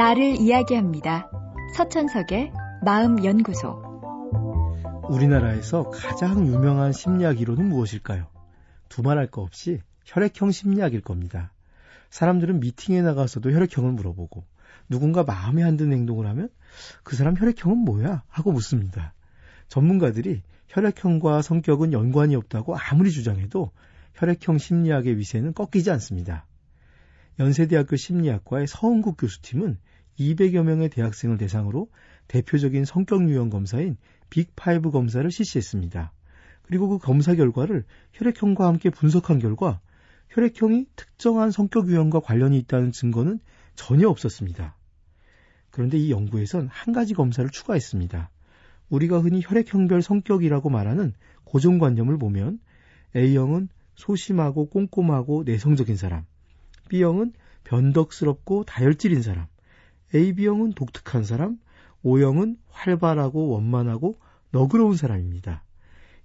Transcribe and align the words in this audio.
나를 0.00 0.40
이야기합니다. 0.40 1.30
서천석의 1.76 2.54
마음연구소. 2.86 3.68
우리나라에서 5.10 5.90
가장 5.90 6.46
유명한 6.46 6.90
심리학 6.90 7.38
이론은 7.38 7.68
무엇일까요? 7.68 8.26
두말할 8.88 9.26
거 9.26 9.42
없이 9.42 9.82
혈액형 10.06 10.52
심리학일 10.52 11.02
겁니다. 11.02 11.52
사람들은 12.08 12.60
미팅에 12.60 13.02
나가서도 13.02 13.52
혈액형을 13.52 13.92
물어보고 13.92 14.42
누군가 14.88 15.22
마음에 15.22 15.62
안 15.62 15.76
드는 15.76 15.94
행동을 15.94 16.26
하면 16.28 16.48
그 17.02 17.14
사람 17.14 17.36
혈액형은 17.36 17.76
뭐야? 17.76 18.22
하고 18.26 18.52
묻습니다. 18.52 19.12
전문가들이 19.68 20.40
혈액형과 20.68 21.42
성격은 21.42 21.92
연관이 21.92 22.36
없다고 22.36 22.74
아무리 22.74 23.10
주장해도 23.10 23.70
혈액형 24.14 24.56
심리학의 24.56 25.18
위세는 25.18 25.52
꺾이지 25.52 25.90
않습니다. 25.90 26.46
연세대학교 27.38 27.96
심리학과의 27.96 28.66
서은국 28.66 29.18
교수팀은 29.18 29.76
200여 30.20 30.62
명의 30.62 30.90
대학생을 30.90 31.38
대상으로 31.38 31.88
대표적인 32.28 32.84
성격 32.84 33.28
유형 33.28 33.48
검사인 33.48 33.96
빅5 34.28 34.92
검사를 34.92 35.28
실시했습니다. 35.30 36.12
그리고 36.62 36.88
그 36.88 36.98
검사 36.98 37.34
결과를 37.34 37.84
혈액형과 38.12 38.66
함께 38.66 38.90
분석한 38.90 39.38
결과 39.38 39.80
혈액형이 40.28 40.86
특정한 40.94 41.50
성격 41.50 41.88
유형과 41.88 42.20
관련이 42.20 42.56
있다는 42.58 42.92
증거는 42.92 43.40
전혀 43.74 44.08
없었습니다. 44.08 44.76
그런데 45.70 45.98
이 45.98 46.10
연구에선 46.10 46.68
한 46.68 46.94
가지 46.94 47.14
검사를 47.14 47.48
추가했습니다. 47.48 48.30
우리가 48.90 49.20
흔히 49.20 49.40
혈액형별 49.42 50.02
성격이라고 50.02 50.68
말하는 50.68 51.14
고정관념을 51.44 52.18
보면 52.18 52.60
A형은 53.16 53.68
소심하고 53.94 54.68
꼼꼼하고 54.68 55.42
내성적인 55.44 55.96
사람, 55.96 56.24
B형은 56.88 57.32
변덕스럽고 57.64 58.64
다혈질인 58.64 59.22
사람, 59.22 59.46
AB형은 60.14 60.72
독특한 60.72 61.24
사람, 61.24 61.58
O형은 62.02 62.56
활발하고 62.68 63.48
원만하고 63.48 64.18
너그러운 64.50 64.96
사람입니다. 64.96 65.62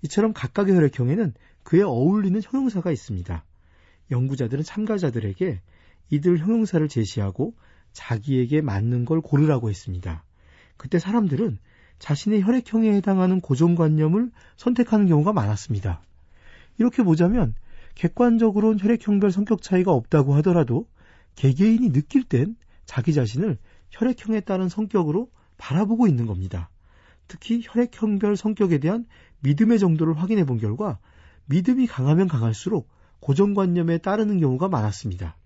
이처럼 0.02 0.34
각각의 0.34 0.76
혈액형에는 0.76 1.34
그에 1.64 1.82
어울리는 1.82 2.40
형용사가 2.44 2.92
있습니다. 2.92 3.44
연구자들은 4.12 4.64
참가자들에게 4.64 5.62
이들 6.10 6.38
형용사를 6.38 6.88
제시하고 6.88 7.56
자기에게 7.92 8.62
맞는 8.62 9.06
걸 9.06 9.22
고르라고 9.22 9.70
했습니다. 9.70 10.24
그때 10.78 11.00
사람들은 11.00 11.58
자신의 12.00 12.44
혈액형에 12.44 12.92
해당하는 12.94 13.40
고정관념을 13.42 14.32
선택하는 14.58 15.08
경우가 15.08 15.34
많았습니다. 15.34 16.02
이렇게 16.78 17.04
보자면 17.04 17.56
객관적으로는 17.96 18.80
혈액형별 18.80 19.32
성격 19.32 19.62
차이가 19.62 19.92
없다고 19.94 20.36
하더라도 20.36 20.88
개개인이 21.36 21.92
느낄 21.92 22.24
땐 22.24 22.56
자기 22.86 23.14
자신을 23.14 23.58
혈액형에 23.92 24.42
따른 24.42 24.70
성격으로 24.70 25.30
바라보고 25.58 26.08
있는 26.08 26.26
겁니다. 26.26 26.70
특히 27.28 27.62
혈액형별 27.64 28.38
성격에 28.38 28.80
대한 28.80 29.06
믿음의 29.40 29.80
정도를 29.80 30.20
확인해 30.20 30.46
본 30.46 30.58
결과 30.58 31.00
믿음이 31.46 31.88
강하면 31.88 32.28
강할수록 32.28 32.90
고정관념에 33.20 34.00
따르는 34.00 34.40
경우가 34.40 34.68
많았습니다. 34.68 35.38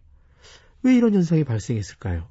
왜 0.83 0.95
이런 0.95 1.13
현상이 1.13 1.43
발생했을까요? 1.43 2.27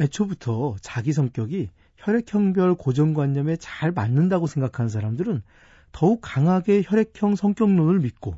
애초부터 0.00 0.76
자기 0.80 1.12
성격이 1.12 1.70
혈액형별 1.98 2.74
고정관념에 2.74 3.56
잘 3.56 3.92
맞는다고 3.92 4.46
생각하는 4.46 4.88
사람들은 4.88 5.42
더욱 5.92 6.20
강하게 6.22 6.82
혈액형 6.84 7.36
성격론을 7.36 8.00
믿고 8.00 8.36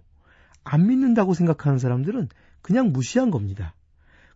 안 0.65 0.87
믿는다고 0.87 1.33
생각하는 1.35 1.79
사람들은 1.79 2.29
그냥 2.61 2.93
무시한 2.93 3.31
겁니다. 3.31 3.75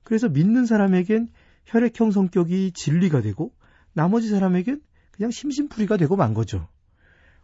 그래서 0.03 0.29
믿는 0.29 0.65
사람에겐 0.65 1.29
혈액형 1.71 2.11
성격이 2.11 2.73
진리가 2.73 3.21
되고 3.23 3.53
나머지 3.93 4.29
사람에겐 4.29 4.83
그냥 5.13 5.31
심심풀이가 5.31 5.97
되고 5.97 6.17
만 6.17 6.35
거죠. 6.35 6.67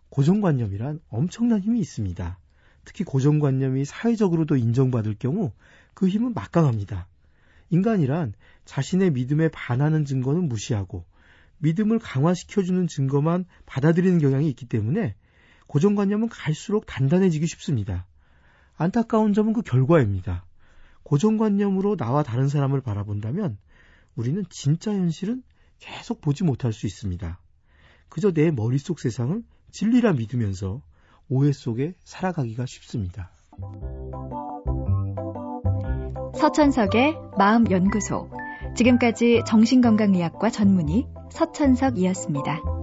고정관념이란 0.09 1.01
엄청난 1.09 1.61
힘이 1.61 1.78
있습니다. 1.81 2.39
특히 2.84 3.05
고정관념이 3.05 3.84
사회적으로도 3.84 4.56
인정받을 4.56 5.15
경우 5.17 5.53
그 5.95 6.09
힘은 6.09 6.34
막강합니다. 6.34 7.06
인간이란 7.71 8.34
자신의 8.65 9.12
믿음에 9.12 9.49
반하는 9.49 10.05
증거는 10.05 10.49
무시하고 10.49 11.05
믿음을 11.59 12.01
강화시켜주는 12.01 12.89
증거만 12.89 13.45
받아들이는 13.65 14.19
경향이 14.19 14.49
있기 14.51 14.67
때문에 14.67 15.15
고정관념은 15.69 16.28
갈수록 16.31 16.87
단단해지기 16.87 17.47
쉽습니다. 17.47 18.06
안타까운 18.77 19.34
점은 19.34 19.53
그 19.53 19.62
결과입니다. 19.62 20.45
고정관념으로 21.05 21.97
나와 21.97 22.25
다른 22.25 22.49
사람을 22.49 22.81
바라본다면 22.81 23.59
우리는 24.16 24.43
진짜 24.50 24.93
현실은 24.93 25.43
계속 25.78 26.21
보지 26.21 26.44
못할 26.44 26.72
수 26.72 26.87
있습니다. 26.87 27.38
그저 28.09 28.32
내 28.32 28.50
머릿속 28.50 28.99
세상을 28.99 29.43
진리라 29.71 30.15
믿으면서 30.15 30.82
오해 31.28 31.53
속에 31.53 31.94
살아가기가 32.04 32.66
쉽습니다. 32.66 33.31
서천석의 36.34 37.16
마음연구소. 37.37 38.31
지금까지 38.77 39.43
정신건강의학과 39.47 40.50
전문의 40.50 41.06
서천석이었습니다. 41.31 42.76